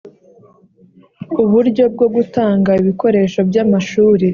[1.43, 4.27] Uburyo bwo gutanga ibikoresho byamashuri